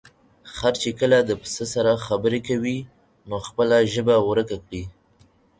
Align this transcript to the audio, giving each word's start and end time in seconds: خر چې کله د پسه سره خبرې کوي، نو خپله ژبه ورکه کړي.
خر 0.55 0.73
چې 0.83 0.89
کله 0.99 1.17
د 1.21 1.31
پسه 1.41 1.63
سره 1.73 2.03
خبرې 2.05 2.39
کوي، 2.47 2.77
نو 3.29 3.35
خپله 3.47 3.77
ژبه 3.93 4.15
ورکه 4.29 4.57
کړي. 4.65 4.83